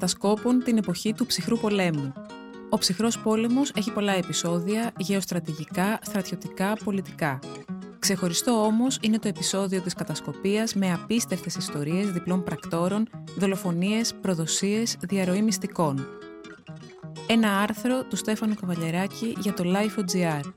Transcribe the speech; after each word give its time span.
κατασκόπων 0.00 0.62
την 0.62 0.76
εποχή 0.76 1.12
του 1.12 1.26
ψυχρού 1.26 1.58
πολέμου. 1.58 2.12
Ο 2.70 2.78
ψυχρός 2.78 3.18
πόλεμος 3.18 3.72
έχει 3.74 3.92
πολλά 3.92 4.12
επεισόδια, 4.12 4.92
γεωστρατηγικά, 4.96 5.98
στρατιωτικά, 6.02 6.76
πολιτικά. 6.84 7.38
Ξεχωριστό 7.98 8.64
όμως 8.64 8.98
είναι 9.00 9.18
το 9.18 9.28
επεισόδιο 9.28 9.80
της 9.80 9.94
κατασκοπίας 9.94 10.74
με 10.74 10.92
απίστευτες 10.92 11.54
ιστορίες 11.56 12.10
διπλών 12.10 12.44
πρακτόρων, 12.44 13.08
δολοφονίες, 13.36 14.14
προδοσίες, 14.20 14.96
διαρροή 15.00 15.42
μυστικών. 15.42 16.06
Ένα 17.26 17.58
άρθρο 17.58 18.04
του 18.04 18.16
Στέφανου 18.16 18.54
Καβαλιεράκη 18.54 19.36
για 19.40 19.54
το 19.54 19.64
Life.gr. 19.66 20.52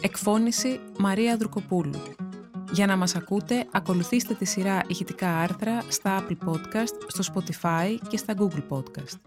Εκφώνηση 0.00 0.80
Μαρία 0.98 1.36
Δρουκοπούλου. 1.36 2.29
Για 2.72 2.86
να 2.86 2.96
μας 2.96 3.16
ακούτε, 3.16 3.66
ακολουθήστε 3.70 4.34
τη 4.34 4.44
σειρά 4.44 4.82
ηχητικά 4.86 5.36
άρθρα 5.38 5.82
στα 5.88 6.26
Apple 6.26 6.48
Podcast, 6.48 6.94
στο 7.06 7.32
Spotify 7.34 7.96
και 8.08 8.16
στα 8.16 8.34
Google 8.38 8.62
Podcast. 8.68 9.20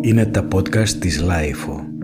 Είναι 0.00 0.26
τα 0.26 0.48
podcast 0.52 0.88
της 0.88 1.22
Lifeo. 1.22 1.96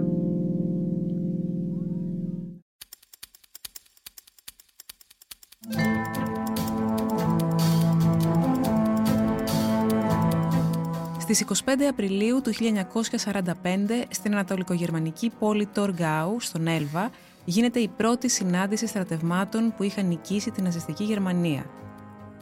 Στις 11.18 11.44
25 11.64 11.82
Απριλίου 11.88 12.40
του 12.42 12.52
1945, 12.52 14.04
στην 14.08 14.32
ανατολικογερμανική 14.32 15.32
πόλη 15.38 15.66
Τοργάου, 15.66 16.40
στον 16.40 16.66
Έλβα, 16.66 17.10
γίνεται 17.44 17.80
η 17.80 17.88
πρώτη 17.88 18.28
συνάντηση 18.28 18.86
στρατευμάτων 18.86 19.74
που 19.76 19.82
είχαν 19.82 20.06
νικήσει 20.06 20.50
την 20.50 20.64
ναζιστική 20.64 21.04
Γερμανία. 21.04 21.64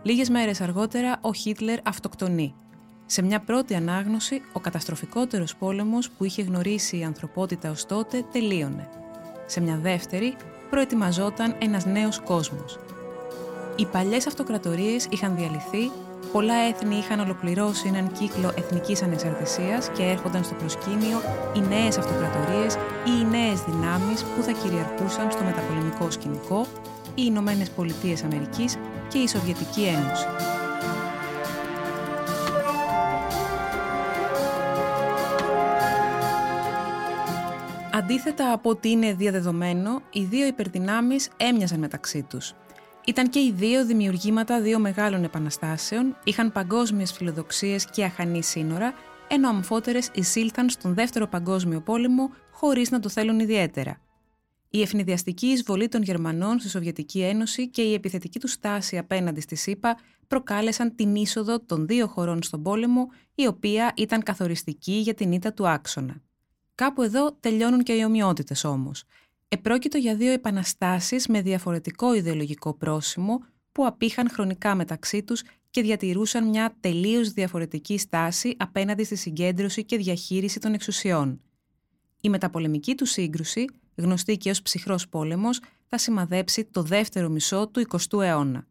Λίγες 0.02 0.30
μέρες 0.30 0.60
αργότερα, 0.60 1.18
ο 1.20 1.32
Χίτλερ 1.32 1.78
αυτοκτονεί. 1.88 2.54
Σε 3.06 3.22
μια 3.22 3.40
πρώτη 3.40 3.74
ανάγνωση, 3.74 4.42
ο 4.52 4.60
καταστροφικότερος 4.60 5.56
πόλεμος 5.56 6.10
που 6.10 6.24
είχε 6.24 6.42
γνωρίσει 6.42 6.98
η 6.98 7.04
ανθρωπότητα 7.04 7.70
ως 7.70 7.86
τότε 7.86 8.24
τελείωνε. 8.32 8.88
Σε 9.46 9.60
μια 9.60 9.76
δεύτερη, 9.76 10.36
προετοιμαζόταν 10.70 11.56
ένας 11.58 11.86
νέος 11.86 12.20
κόσμος. 12.20 12.78
Οι 13.76 13.86
παλιές 13.86 14.26
αυτοκρατορίες 14.26 15.06
είχαν 15.10 15.36
διαλυθεί 15.36 15.90
πολλά 16.32 16.54
έθνη 16.54 16.96
είχαν 16.96 17.20
ολοκληρώσει 17.20 17.88
έναν 17.88 18.12
κύκλο 18.12 18.52
εθνικής 18.56 19.02
ανεξαρτησίας 19.02 19.88
και 19.88 20.02
έρχονταν 20.02 20.44
στο 20.44 20.54
προσκήνιο 20.54 21.18
οι 21.56 21.60
νέες 21.60 21.98
αυτοκρατορίες 21.98 22.74
ή 23.04 23.10
οι 23.20 23.24
νέες 23.30 23.62
δυνάμεις 23.62 24.24
που 24.24 24.42
θα 24.42 24.52
κυριαρχούσαν 24.52 25.30
στο 25.30 25.44
μεταπολεμικό 25.44 26.10
σκηνικό, 26.10 26.66
οι 27.14 27.22
Ηνωμένες 27.26 27.70
Πολιτείες 27.70 28.24
Αμερικής 28.24 28.76
και 29.08 29.18
η 29.18 29.28
Σοβιετική 29.28 29.82
Ένωση. 29.82 30.26
Αντίθετα 37.92 38.52
από 38.52 38.70
ό,τι 38.70 38.90
είναι 38.90 39.12
διαδεδομένο, 39.12 40.00
οι 40.10 40.24
δύο 40.24 40.46
υπερδυνάμεις 40.46 41.28
έμοιαζαν 41.36 41.78
μεταξύ 41.78 42.22
τους– 42.22 42.52
ήταν 43.10 43.30
και 43.30 43.38
οι 43.38 43.52
δύο 43.52 43.86
δημιουργήματα 43.86 44.60
δύο 44.60 44.78
μεγάλων 44.78 45.24
επαναστάσεων, 45.24 46.16
είχαν 46.24 46.52
παγκόσμιες 46.52 47.12
φιλοδοξίες 47.12 47.84
και 47.90 48.04
αχανή 48.04 48.42
σύνορα, 48.42 48.92
ενώ 49.28 49.48
αμφότερες 49.48 50.10
εισήλθαν 50.14 50.70
στον 50.70 50.94
Δεύτερο 50.94 51.26
Παγκόσμιο 51.26 51.80
Πόλεμο 51.80 52.30
χωρίς 52.52 52.90
να 52.90 53.00
το 53.00 53.08
θέλουν 53.08 53.40
ιδιαίτερα. 53.40 54.00
Η 54.70 54.82
ευνηδιαστική 54.82 55.46
εισβολή 55.46 55.88
των 55.88 56.02
Γερμανών 56.02 56.58
στη 56.58 56.68
Σοβιετική 56.68 57.20
Ένωση 57.20 57.68
και 57.68 57.82
η 57.82 57.94
επιθετική 57.94 58.38
τους 58.38 58.52
στάση 58.52 58.98
απέναντι 58.98 59.40
στη 59.40 59.54
ΣΥΠΑ 59.56 59.98
προκάλεσαν 60.26 60.94
την 60.94 61.14
είσοδο 61.14 61.60
των 61.60 61.86
δύο 61.86 62.06
χωρών 62.06 62.42
στον 62.42 62.62
πόλεμο, 62.62 63.08
η 63.34 63.46
οποία 63.46 63.92
ήταν 63.96 64.22
καθοριστική 64.22 64.92
για 64.92 65.14
την 65.14 65.32
ήττα 65.32 65.52
του 65.52 65.68
άξονα. 65.68 66.22
Κάπου 66.74 67.02
εδώ 67.02 67.32
τελειώνουν 67.32 67.82
και 67.82 67.92
οι 67.92 68.04
ομοιότητες 68.04 68.64
όμως. 68.64 69.04
Επρόκειτο 69.52 69.98
για 69.98 70.16
δύο 70.16 70.32
επαναστάσεις 70.32 71.26
με 71.26 71.42
διαφορετικό 71.42 72.14
ιδεολογικό 72.14 72.74
πρόσημο 72.74 73.44
που 73.72 73.86
απήχαν 73.86 74.30
χρονικά 74.30 74.74
μεταξύ 74.74 75.22
τους 75.22 75.42
και 75.70 75.82
διατηρούσαν 75.82 76.48
μια 76.48 76.76
τελείως 76.80 77.30
διαφορετική 77.32 77.98
στάση 77.98 78.54
απέναντι 78.58 79.04
στη 79.04 79.16
συγκέντρωση 79.16 79.84
και 79.84 79.96
διαχείριση 79.96 80.60
των 80.60 80.74
εξουσιών. 80.74 81.40
Η 82.20 82.28
μεταπολεμική 82.28 82.94
του 82.94 83.06
σύγκρουση, 83.06 83.64
γνωστή 83.94 84.36
και 84.36 84.50
ως 84.50 84.62
ψυχρός 84.62 85.08
πόλεμος, 85.08 85.60
θα 85.86 85.98
σημαδέψει 85.98 86.64
το 86.64 86.82
δεύτερο 86.82 87.28
μισό 87.28 87.68
του 87.68 87.86
20ου 87.90 88.20
αιώνα. 88.22 88.66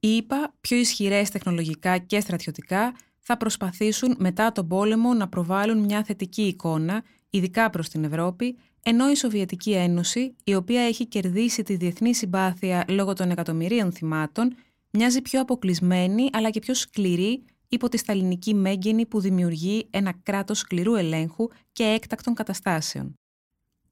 Οι 0.00 0.08
ΙΠΑ, 0.08 0.54
πιο 0.60 0.76
ισχυρές 0.76 1.30
τεχνολογικά 1.30 1.98
και 1.98 2.20
στρατιωτικά, 2.20 2.94
θα 3.18 3.36
προσπαθήσουν 3.36 4.14
μετά 4.18 4.52
τον 4.52 4.68
πόλεμο 4.68 5.14
να 5.14 5.28
προβάλλουν 5.28 5.78
μια 5.78 6.04
θετική 6.04 6.42
εικόνα, 6.42 7.02
ειδικά 7.36 7.70
προς 7.70 7.88
την 7.88 8.04
Ευρώπη, 8.04 8.56
ενώ 8.82 9.10
η 9.10 9.14
Σοβιετική 9.14 9.72
Ένωση, 9.72 10.34
η 10.44 10.54
οποία 10.54 10.80
έχει 10.80 11.06
κερδίσει 11.06 11.62
τη 11.62 11.76
διεθνή 11.76 12.14
συμπάθεια 12.14 12.84
λόγω 12.88 13.12
των 13.12 13.30
εκατομμυρίων 13.30 13.92
θυμάτων, 13.92 14.56
μοιάζει 14.90 15.22
πιο 15.22 15.40
αποκλεισμένη 15.40 16.28
αλλά 16.32 16.50
και 16.50 16.58
πιο 16.58 16.74
σκληρή 16.74 17.44
υπό 17.68 17.88
τη 17.88 17.96
σταλινική 17.96 18.54
μέγενη 18.54 19.06
που 19.06 19.20
δημιουργεί 19.20 19.86
ένα 19.90 20.14
κράτος 20.22 20.58
σκληρού 20.58 20.94
ελέγχου 20.94 21.48
και 21.72 21.84
έκτακτων 21.84 22.34
καταστάσεων. 22.34 23.14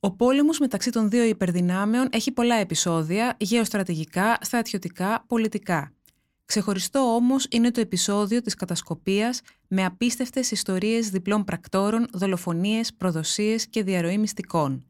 Ο 0.00 0.10
πόλεμος 0.10 0.58
μεταξύ 0.58 0.90
των 0.90 1.10
δύο 1.10 1.24
υπερδυνάμεων 1.24 2.08
έχει 2.12 2.32
πολλά 2.32 2.54
επεισόδια, 2.54 3.36
γεωστρατηγικά, 3.40 4.38
στρατιωτικά, 4.40 5.24
πολιτικά. 5.26 5.92
Ξεχωριστό 6.52 7.00
όμως 7.00 7.46
είναι 7.50 7.70
το 7.70 7.80
επεισόδιο 7.80 8.40
της 8.40 8.54
κατασκοπίας 8.54 9.40
με 9.68 9.84
απίστευτες 9.84 10.50
ιστορίες 10.50 11.10
διπλών 11.10 11.44
πρακτόρων, 11.44 12.06
δολοφονίες, 12.12 12.94
προδοσίες 12.94 13.68
και 13.68 13.82
διαρροή 13.82 14.18
μυστικών. 14.18 14.84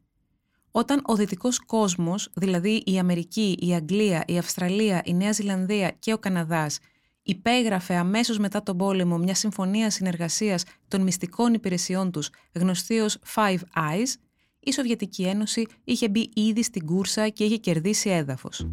Όταν 0.71 1.01
ο 1.05 1.15
δυτικός 1.15 1.59
κόσμος, 1.59 2.29
δηλαδή 2.33 2.83
η 2.85 2.99
Αμερική, 2.99 3.57
η 3.59 3.73
Αγγλία, 3.73 4.23
η 4.27 4.37
Αυστραλία, 4.37 5.01
η 5.05 5.13
Νέα 5.13 5.31
Ζηλανδία 5.31 5.95
και 5.99 6.13
ο 6.13 6.17
Καναδάς, 6.17 6.79
υπέγραφε 7.23 7.95
αμέσως 7.95 8.37
μετά 8.37 8.63
τον 8.63 8.77
πόλεμο 8.77 9.17
μια 9.17 9.35
συμφωνία 9.35 9.89
συνεργασίας 9.89 10.63
των 10.87 11.01
μυστικών 11.01 11.53
υπηρεσιών 11.53 12.11
τους 12.11 12.29
γνωστή 12.53 12.99
ως 12.99 13.17
Five 13.35 13.59
Eyes, 13.75 14.13
η 14.59 14.71
Σοβιετική 14.73 15.23
Ένωση 15.23 15.65
είχε 15.83 16.09
μπει 16.09 16.29
ήδη 16.33 16.63
στην 16.63 16.85
κούρσα 16.85 17.29
και 17.29 17.43
είχε 17.43 17.57
κερδίσει 17.57 18.09
έδαφος. 18.09 18.67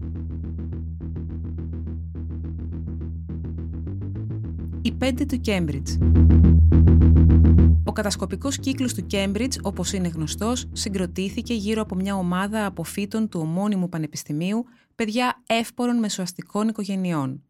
Οι 4.82 4.92
πέντε 4.92 5.24
του 5.24 5.40
Κέμπριτζ. 5.40 5.92
Ο 7.84 7.92
κατασκοπικός 7.92 8.58
κύκλος 8.58 8.94
του 8.94 9.06
Κέμπριτζ, 9.06 9.56
όπως 9.62 9.92
είναι 9.92 10.08
γνωστός, 10.08 10.68
συγκροτήθηκε 10.72 11.54
γύρω 11.54 11.82
από 11.82 11.94
μια 11.94 12.14
ομάδα 12.14 12.66
αποφύτων 12.66 13.28
του 13.28 13.40
ομώνυμου 13.40 13.88
πανεπιστημίου, 13.88 14.64
παιδιά 14.94 15.42
εύπορων 15.46 15.98
μεσοαστικών 15.98 16.68
οικογενειών. 16.68 17.42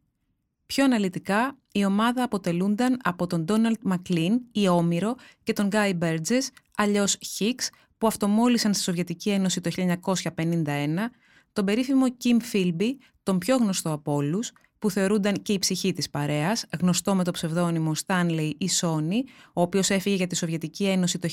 Πιο 0.66 0.84
αναλυτικά, 0.84 1.58
η 1.72 1.84
ομάδα 1.84 2.22
αποτελούνταν 2.22 2.98
από 3.02 3.26
τον 3.26 3.44
Ντόναλτ 3.44 3.80
Μακλίν, 3.82 4.40
η 4.52 4.68
Όμηρο, 4.68 5.14
και 5.42 5.52
τον 5.52 5.66
Γκάι 5.66 5.94
Μπέρτζες, 5.94 6.50
αλλιώς 6.76 7.18
Χίξ, 7.26 7.70
που 7.98 8.06
αυτομόλυσαν 8.06 8.74
στη 8.74 8.82
Σοβιετική 8.82 9.30
Ένωση 9.30 9.60
το 9.60 9.70
1951, 9.70 11.10
τον 11.52 11.64
περίφημο 11.64 12.08
Κιμ 12.10 12.38
Φίλμπι, 12.38 12.98
τον 13.22 13.38
πιο 13.38 13.56
γνωστό 13.56 13.92
από 13.92 14.14
όλους, 14.14 14.52
που 14.80 14.90
θεωρούνταν 14.90 15.42
και 15.42 15.52
η 15.52 15.58
ψυχή 15.58 15.92
της 15.92 16.10
παρέας, 16.10 16.64
γνωστό 16.80 17.14
με 17.14 17.24
το 17.24 17.30
ψευδόνυμο 17.30 17.92
Stanley 18.06 18.50
ή 18.58 18.68
Sony, 18.80 19.28
ο 19.52 19.60
οποίος 19.60 19.90
έφυγε 19.90 20.16
για 20.16 20.26
τη 20.26 20.36
Σοβιετική 20.36 20.84
Ένωση 20.84 21.18
το 21.18 21.28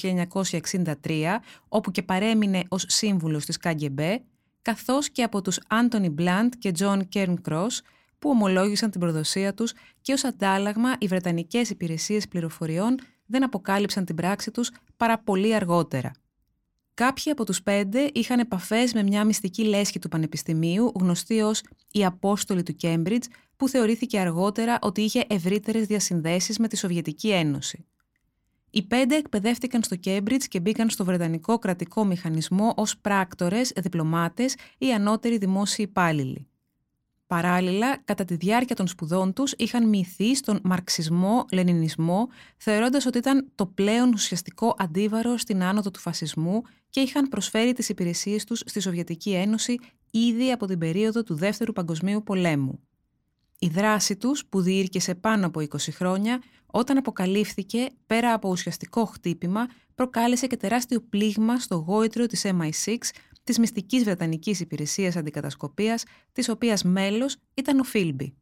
1963, 1.03 1.39
όπου 1.67 1.91
και 1.91 2.03
παρέμεινε 2.03 2.63
ως 2.67 2.85
σύμβουλος 2.87 3.45
της 3.45 3.59
KGB, 3.63 4.15
καθώς 4.61 5.09
και 5.09 5.23
από 5.23 5.41
τους 5.41 5.59
Anthony 5.69 6.13
Blunt 6.19 6.49
και 6.59 6.71
John 6.79 6.99
Cairncross, 7.13 7.79
που 8.19 8.29
ομολόγησαν 8.29 8.91
την 8.91 8.99
προδοσία 8.99 9.53
τους 9.53 9.73
και 10.01 10.13
ως 10.13 10.23
αντάλλαγμα 10.23 10.95
οι 10.99 11.07
Βρετανικές 11.07 11.69
υπηρεσίες 11.69 12.27
πληροφοριών 12.27 12.99
δεν 13.25 13.43
αποκάλυψαν 13.43 14.05
την 14.05 14.15
πράξη 14.15 14.51
τους 14.51 14.71
παρά 14.97 15.17
πολύ 15.17 15.55
αργότερα. 15.55 16.11
Κάποιοι 16.97 17.31
από 17.31 17.45
τους 17.45 17.63
πέντε 17.63 18.09
είχαν 18.13 18.39
επαφές 18.39 18.93
με 18.93 19.03
μια 19.03 19.25
μυστική 19.25 19.63
λέσχη 19.63 19.99
του 19.99 20.07
Πανεπιστημίου, 20.07 20.91
γνωστή 20.99 21.41
ως 21.41 21.61
η 21.91 22.05
Απόστολη 22.05 22.63
του 22.63 22.75
Κέμπριτζ, 22.75 23.27
που 23.57 23.69
θεωρήθηκε 23.69 24.19
αργότερα 24.19 24.77
ότι 24.81 25.01
είχε 25.01 25.25
ευρύτερες 25.27 25.85
διασυνδέσεις 25.87 26.57
με 26.57 26.67
τη 26.67 26.77
Σοβιετική 26.77 27.29
Ένωση. 27.29 27.85
Οι 28.69 28.83
πέντε 28.83 29.15
εκπαιδεύτηκαν 29.15 29.83
στο 29.83 29.95
Κέμπριτζ 29.95 30.45
και 30.45 30.59
μπήκαν 30.59 30.89
στο 30.89 31.05
Βρετανικό 31.05 31.59
κρατικό 31.59 32.05
μηχανισμό 32.05 32.73
ως 32.75 32.97
πράκτορες, 32.97 33.71
διπλωμάτες 33.75 34.55
ή 34.77 34.93
ανώτεροι 34.93 35.37
δημόσιοι 35.37 35.85
υπάλληλοι. 35.89 36.47
Παράλληλα, 37.27 37.97
κατά 38.05 38.25
τη 38.25 38.35
διάρκεια 38.35 38.75
των 38.75 38.87
σπουδών 38.87 39.33
τους 39.33 39.53
είχαν 39.57 39.89
μυθεί 39.89 40.35
στον 40.35 40.59
μαρξισμό, 40.63 41.45
λενινισμό, 41.51 42.27
θεωρώντας 42.57 43.05
ότι 43.05 43.17
ήταν 43.17 43.51
το 43.55 43.65
πλέον 43.65 44.13
ουσιαστικό 44.13 44.75
αντίβαρο 44.77 45.37
στην 45.37 45.63
άνοδο 45.63 45.91
του 45.91 45.99
φασισμού 45.99 46.61
και 46.89 46.99
είχαν 46.99 47.27
προσφέρει 47.27 47.73
τις 47.73 47.89
υπηρεσίες 47.89 48.43
τους 48.43 48.61
στη 48.65 48.79
Σοβιετική 48.79 49.31
Ένωση 49.31 49.79
ήδη 50.11 50.51
από 50.51 50.65
την 50.65 50.79
περίοδο 50.79 51.23
του 51.23 51.35
Δεύτερου 51.35 51.73
Παγκοσμίου 51.73 52.23
Πολέμου. 52.23 52.79
Η 53.59 53.67
δράση 53.67 54.15
τους, 54.15 54.45
που 54.45 54.61
διήρκεσε 54.61 55.15
πάνω 55.15 55.45
από 55.45 55.59
20 55.59 55.65
χρόνια, 55.91 56.41
όταν 56.65 56.97
αποκαλύφθηκε, 56.97 57.89
πέρα 58.07 58.33
από 58.33 58.49
ουσιαστικό 58.49 59.05
χτύπημα, 59.05 59.67
προκάλεσε 59.95 60.47
και 60.47 60.57
τεράστιο 60.57 61.01
πλήγμα 61.09 61.59
στο 61.59 61.75
γόητρο 61.75 62.25
της 62.25 62.45
MI6, 62.45 62.95
της 63.47 63.59
μυστικής 63.59 64.03
Βρετανικής 64.03 64.59
Υπηρεσίας 64.59 65.15
Αντικατασκοπίας, 65.15 66.03
της 66.31 66.49
οποίας 66.49 66.83
μέλος 66.83 67.37
ήταν 67.53 67.79
ο 67.79 67.83
Φίλμπι. 67.83 68.33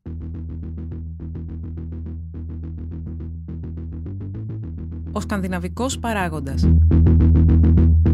Ο 5.12 5.20
σκανδιναβικός 5.20 6.00
παράγοντας 6.00 6.68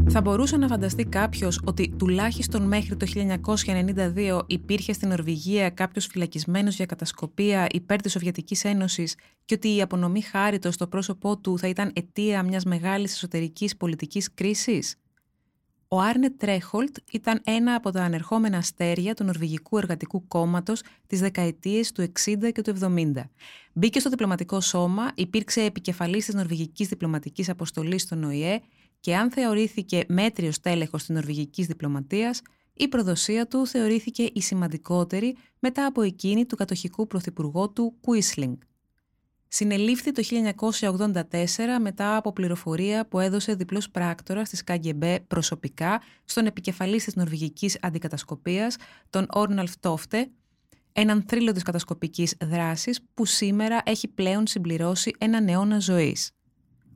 θα 0.10 0.22
μπορούσε 0.22 0.58
να 0.58 0.68
φανταστεί 0.68 1.04
κάποιος 1.04 1.62
ότι 1.64 1.94
τουλάχιστον 1.98 2.62
μέχρι 2.62 2.96
το 2.96 3.06
1992 3.06 4.42
υπήρχε 4.48 4.94
στην 4.94 5.10
Νορβηγία 5.10 5.70
κάποιος 5.70 6.06
φυλακισμένος 6.06 6.76
για 6.76 6.86
κατασκοπία 6.86 7.68
υπέρ 7.72 8.02
της 8.02 8.12
Σοβιετικής 8.12 8.64
Ένωσης 8.64 9.16
και 9.46 9.54
ότι 9.54 9.76
η 9.76 9.82
απονομή 9.82 10.22
χάριτος 10.22 10.74
στο 10.74 10.88
πρόσωπό 10.88 11.38
του 11.38 11.58
θα 11.58 11.68
ήταν 11.68 11.92
αιτία 11.96 12.44
μιας 12.44 12.64
μεγάλης 12.64 13.14
εσωτερικής 13.14 13.78
πολιτικής 13.78 14.34
κρίσης; 14.34 14.96
Ο 15.94 16.00
Άρνε 16.00 16.30
Τρέχολτ 16.30 16.98
ήταν 17.12 17.42
ένα 17.44 17.76
από 17.76 17.92
τα 17.92 18.04
ανερχόμενα 18.04 18.58
αστέρια 18.58 19.14
του 19.14 19.24
Νορβηγικού 19.24 19.78
Εργατικού 19.78 20.28
Κόμματος 20.28 20.82
τι 21.08 21.16
δεκαετίες 21.16 21.92
του 21.92 22.12
60 22.26 22.52
και 22.52 22.62
του 22.62 22.76
70. 22.82 23.12
Μπήκε 23.74 24.00
στο 24.00 24.10
διπλωματικό 24.10 24.62
σώμα, 24.62 25.12
υπήρξε 25.16 25.62
επικεφαλής 25.62 26.26
της 26.26 26.34
Νορβηγικής 26.34 26.88
Διπλωματικής 26.88 27.50
Αποστολής 27.50 28.02
στον 28.02 28.24
ΟΗΕ 28.24 28.62
και 29.00 29.16
αν 29.16 29.32
θεωρήθηκε 29.32 30.04
μέτριος 30.08 30.60
τέλεχος 30.60 31.06
της 31.06 31.16
νορβηγικής 31.16 31.68
διπλωματίας, 31.68 32.42
η 32.74 32.88
προδοσία 32.88 33.48
του 33.48 33.68
θεωρήθηκε 33.68 34.30
η 34.34 34.42
σημαντικότερη 34.42 35.36
μετά 35.60 35.86
από 35.86 36.02
εκείνη 36.02 36.46
του 36.46 36.56
κατοχικού 36.56 37.08
πρωθυπουργού 37.08 37.74
του 37.74 37.96
Κουίσλινγκ. 38.02 38.58
Συνελήφθη 39.54 40.12
το 40.12 40.22
1984 40.80 41.22
μετά 41.82 42.16
από 42.16 42.34
πληροφορία 42.34 43.08
που 43.08 43.20
έδωσε 43.20 43.54
διπλός 43.54 43.90
πράκτορας 43.90 44.42
της 44.42 44.64
ΚΑΓΚΕΜΠΕ 44.64 45.24
προσωπικά 45.28 46.02
στον 46.26 46.46
επικεφαλής 46.46 47.04
της 47.04 47.16
νορβηγικής 47.16 47.78
αντικατασκοπίας, 47.82 48.76
τον 49.10 49.26
Όρναλφ 49.32 49.78
Τόφτε, 49.80 50.30
έναν 50.92 51.24
θρύλο 51.28 51.52
της 51.52 51.64
κατασκοπικής 51.64 52.36
δράσης 52.44 53.00
που 53.14 53.26
σήμερα 53.26 53.82
έχει 53.86 54.08
πλέον 54.08 54.48
συμπληρώσει 54.48 55.16
έναν 55.18 55.48
αιώνα 55.48 55.80
ζωής. 55.80 56.32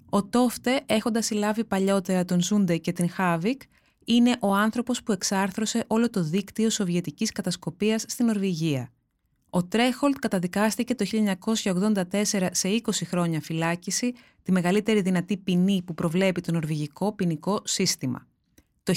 Ο 0.10 0.26
Τόφτε, 0.26 0.82
έχοντας 0.86 1.26
συλλάβει 1.26 1.66
παλιότερα 1.66 2.26
τον 2.26 2.42
Ζούντε 2.42 2.78
και 2.78 2.92
την 2.92 3.10
Χάβικ, 3.10 3.62
είναι 4.06 4.36
ο 4.40 4.54
άνθρωπος 4.54 5.04
που 5.04 5.12
εξάρθρωσε 5.12 5.84
όλο 5.88 6.10
το 6.10 6.24
δίκτυο 6.24 6.70
σοβιετικής 6.70 7.32
κατασκοπίας 7.32 8.04
στην 8.08 8.26
Νορβηγία. 8.26 8.95
Ο 9.56 9.64
Τρέχολτ 9.64 10.16
καταδικάστηκε 10.16 10.96
το 10.96 11.06
1984 11.44 12.48
σε 12.52 12.82
20 12.84 12.92
χρόνια 13.06 13.42
φυλάκιση, 13.42 14.14
τη 14.44 14.52
μεγαλύτερη 14.52 15.02
δυνατή 15.02 15.38
ποινή 15.38 15.82
που 15.86 15.94
προβλέπει 15.94 16.42
το 16.42 16.52
νορβηγικό 16.52 17.14
ποινικό 17.14 17.62
σύστημα. 17.64 18.28
Το 18.84 18.94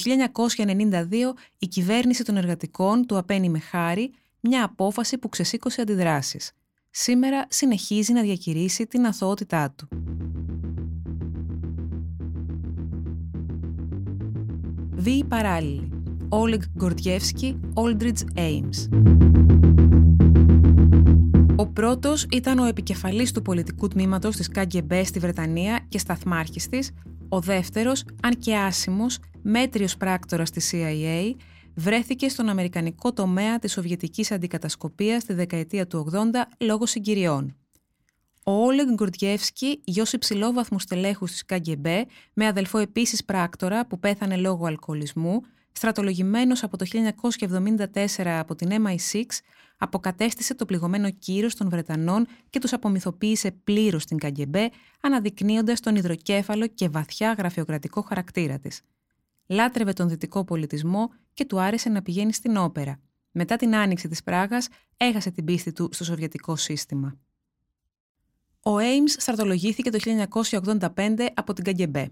1992 0.57 1.03
η 1.59 1.67
κυβέρνηση 1.67 2.25
των 2.25 2.37
εργατικών 2.37 3.07
του 3.07 3.19
απένει 3.19 3.49
με 3.49 3.59
χάρη 3.59 4.13
μια 4.41 4.65
απόφαση 4.65 5.19
που 5.19 5.29
ξεσήκωσε 5.29 5.81
αντιδράσεις. 5.81 6.53
Σήμερα 6.91 7.47
συνεχίζει 7.49 8.13
να 8.13 8.23
διακηρύσει 8.23 8.87
την 8.87 9.07
αθωότητά 9.07 9.71
του. 9.71 9.89
Βίοι 14.91 15.25
παράλληλοι. 15.25 15.91
Όλεγ 16.29 16.63
Γκορτιεύσκι, 16.77 17.61
Όλντριτζ 17.75 18.23
Ames. 18.37 19.28
Ο 21.79 21.81
πρώτος 21.81 22.27
ήταν 22.31 22.59
ο 22.59 22.65
επικεφαλής 22.65 23.33
του 23.33 23.43
πολιτικού 23.43 23.89
τμήματος 23.89 24.37
της 24.37 24.49
ΚΑΓΚΕΜΠΕ 24.49 25.05
στη 25.05 25.19
Βρετανία 25.19 25.81
και 25.89 25.99
σταθμάρχης 25.99 26.69
της, 26.69 26.91
ο 27.29 27.41
δεύτερος, 27.41 28.05
αν 28.23 28.39
και 28.39 28.57
άσημος, 28.57 29.19
μέτριος 29.43 29.97
πράκτορας 29.97 30.51
της 30.51 30.73
CIA, 30.73 31.35
βρέθηκε 31.75 32.29
στον 32.29 32.49
αμερικανικό 32.49 33.13
τομέα 33.13 33.59
της 33.59 33.73
Σοβιετικής 33.73 34.31
Αντικατασκοπίας 34.31 35.25
τη 35.25 35.33
δεκαετία 35.33 35.87
του 35.87 35.99
80 35.99 36.17
λόγω 36.59 36.87
συγκυριών. 36.87 37.57
Ο 38.45 38.53
Όλεγκ 38.53 38.89
Γκουρτιεύσκι, 38.95 39.81
γιος 39.85 40.13
υψηλόβαθμου 40.13 40.79
στελέχους 40.79 41.31
της 41.31 41.45
ΚΑΓΚΕΜΠΕ, 41.45 42.07
με 42.35 42.47
αδελφό 42.47 42.79
επίσης 42.79 43.25
πράκτορα 43.25 43.87
που 43.87 43.99
πέθανε 43.99 44.37
λόγω 44.37 44.67
αλκοολισμού, 44.67 45.41
στρατολογημένος 45.79 46.63
από 46.63 46.77
το 46.77 46.85
1974 48.17 48.25
από 48.25 48.55
την 48.55 48.69
MI6, 48.71 49.23
αποκατέστησε 49.77 50.55
το 50.55 50.65
πληγωμένο 50.65 51.11
κύρος 51.11 51.55
των 51.55 51.69
Βρετανών 51.69 52.27
και 52.51 52.59
τους 52.59 52.73
απομυθοποίησε 52.73 53.51
πλήρως 53.51 54.03
στην 54.03 54.19
ΚΑΓΚΕΜΠΕ, 54.19 54.71
αναδεικνύοντας 55.01 55.81
τον 55.81 55.97
υδροκέφαλο 55.97 56.67
και 56.67 56.89
βαθιά 56.89 57.33
γραφειοκρατικό 57.33 58.03
χαρακτήρα 58.03 58.59
της. 58.59 58.81
Λάτρευε 59.47 59.93
τον 59.93 60.09
δυτικό 60.09 60.45
πολιτισμό 60.45 61.11
και 61.35 61.45
του 61.45 61.61
άρεσε 61.61 61.89
να 61.89 62.03
πηγαίνει 62.03 62.33
στην 62.33 62.57
όπερα. 62.57 63.01
Μετά 63.31 63.57
την 63.57 63.77
άνοιξη 63.77 64.09
της 64.09 64.23
Πράγας, 64.23 64.69
έχασε 64.97 65.31
την 65.31 65.45
πίστη 65.45 65.73
του 65.73 65.89
στο 65.93 66.05
σοβιετικό 66.05 66.57
σύστημα. 66.57 67.19
Ο 68.63 68.77
Ames 68.77 69.15
στρατολογήθηκε 69.17 69.91
το 69.91 69.99
1985 69.99 71.27
από 71.35 71.53
την 71.53 71.65
Καγκεμπέ. 71.65 72.11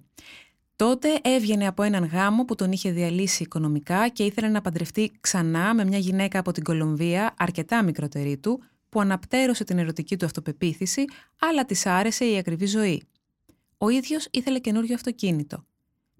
Τότε 0.76 1.18
έβγαινε 1.22 1.66
από 1.66 1.82
έναν 1.82 2.04
γάμο 2.04 2.44
που 2.44 2.54
τον 2.54 2.72
είχε 2.72 2.90
διαλύσει 2.90 3.42
οικονομικά 3.42 4.08
και 4.08 4.22
ήθελε 4.22 4.48
να 4.48 4.60
παντρευτεί 4.60 5.12
ξανά 5.20 5.74
με 5.74 5.84
μια 5.84 5.98
γυναίκα 5.98 6.38
από 6.38 6.52
την 6.52 6.62
Κολομβία, 6.62 7.34
αρκετά 7.38 7.82
μικρότερη 7.82 8.36
του, 8.36 8.62
που 8.88 9.00
αναπτέρωσε 9.00 9.64
την 9.64 9.78
ερωτική 9.78 10.16
του 10.16 10.24
αυτοπεποίθηση, 10.24 11.04
αλλά 11.38 11.64
της 11.64 11.86
άρεσε 11.86 12.24
η 12.24 12.36
ακριβή 12.38 12.66
ζωή. 12.66 13.02
Ο 13.78 13.88
ίδιος 13.88 14.28
ήθελε 14.30 14.58
καινούριο 14.58 14.94
αυτοκίνητο. 14.94 15.64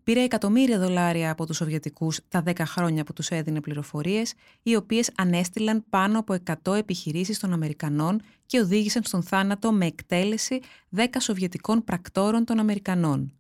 Πήρε 0.03 0.23
εκατομμύρια 0.23 0.79
δολάρια 0.79 1.31
από 1.31 1.47
τους 1.47 1.57
Σοβιετικούς 1.57 2.21
τα 2.29 2.43
10 2.47 2.53
χρόνια 2.65 3.05
που 3.05 3.13
τους 3.13 3.29
έδινε 3.29 3.61
πληροφορίες, 3.61 4.35
οι 4.63 4.77
οποίες 4.77 5.11
ανέστηλαν 5.17 5.85
πάνω 5.91 6.19
από 6.19 6.37
100 6.65 6.75
επιχειρήσεις 6.75 7.39
των 7.39 7.53
Αμερικανών 7.53 8.21
και 8.47 8.61
οδήγησαν 8.61 9.03
στον 9.03 9.23
θάνατο 9.23 9.73
με 9.73 9.87
εκτέλεση 9.87 10.61
10 10.97 11.05
Σοβιετικών 11.19 11.85
πρακτόρων 11.85 12.45
των 12.45 12.59
Αμερικανών. 12.59 13.33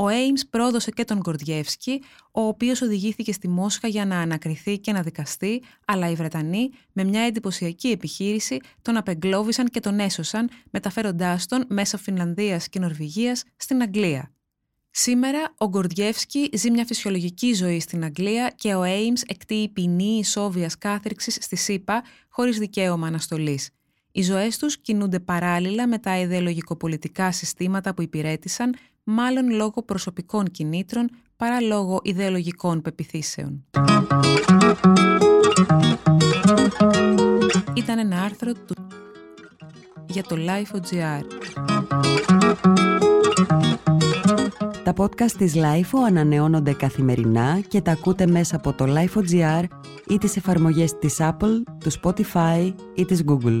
Ο 0.00 0.04
Ames 0.06 0.40
πρόδωσε 0.50 0.90
και 0.90 1.04
τον 1.04 1.18
Γκορδιεύσκι, 1.18 2.02
ο 2.32 2.40
οποίος 2.40 2.82
οδηγήθηκε 2.82 3.32
στη 3.32 3.48
Μόσχα 3.48 3.88
για 3.88 4.06
να 4.06 4.18
ανακριθεί 4.18 4.78
και 4.78 4.92
να 4.92 5.02
δικαστεί, 5.02 5.62
αλλά 5.84 6.10
οι 6.10 6.14
Βρετανοί, 6.14 6.70
με 6.92 7.04
μια 7.04 7.20
εντυπωσιακή 7.20 7.88
επιχείρηση, 7.88 8.58
τον 8.82 8.96
απεγκλώβησαν 8.96 9.66
και 9.66 9.80
τον 9.80 9.98
έσωσαν, 9.98 10.50
μεταφέροντάς 10.70 11.46
τον 11.46 11.64
μέσα 11.68 11.98
Φινλανδίας 11.98 12.68
και 12.68 12.78
Νορβηγίας 12.78 13.42
στην 13.56 13.82
Αγγλία. 13.82 14.32
Σήμερα, 14.90 15.54
ο 15.56 15.68
Γκορδιεύσκι 15.68 16.50
ζει 16.52 16.70
μια 16.70 16.84
φυσιολογική 16.84 17.52
ζωή 17.54 17.80
στην 17.80 18.04
Αγγλία 18.04 18.52
και 18.56 18.74
ο 18.74 18.82
Έιμς 18.82 19.22
εκτείει 19.22 19.68
ποινή 19.68 20.18
ισόβιας 20.18 20.78
κάθριξης 20.78 21.34
στη 21.40 21.56
ΣΥΠΑ 21.56 22.02
χωρίς 22.28 22.58
δικαίωμα 22.58 23.06
αναστολής. 23.06 23.70
Οι 24.12 24.22
ζωές 24.22 24.58
τους 24.58 24.78
κινούνται 24.80 25.20
παράλληλα 25.20 25.86
με 25.88 25.98
τα 25.98 26.18
ιδεολογικοπολιτικά 26.18 27.32
συστήματα 27.32 27.94
που 27.94 28.02
υπηρέτησαν, 28.02 28.74
μάλλον 29.10 29.50
λόγω 29.50 29.82
προσωπικών 29.82 30.44
κινήτρων 30.50 31.10
παρά 31.36 31.60
λόγω 31.60 32.00
ιδεολογικών 32.02 32.82
πεπιθήσεων. 32.82 33.64
Ήταν 37.74 37.98
ένα 37.98 38.22
άρθρο 38.22 38.52
του 38.52 38.74
για 40.06 40.22
το 40.22 40.36
Life.gr. 40.38 41.22
Τα 44.84 44.92
podcast 44.96 45.32
της 45.38 45.54
LIFO 45.56 45.98
ανανεώνονται 46.06 46.72
καθημερινά 46.72 47.60
και 47.68 47.80
τα 47.80 47.92
ακούτε 47.92 48.26
μέσα 48.26 48.56
από 48.56 48.72
το 48.72 48.84
LIFO.gr 48.88 49.64
ή 50.06 50.18
τις 50.18 50.36
εφαρμογές 50.36 50.98
της 50.98 51.16
Apple, 51.18 51.62
του 51.78 51.92
Spotify 52.02 52.74
ή 52.94 53.04
της 53.04 53.24
Google. 53.26 53.60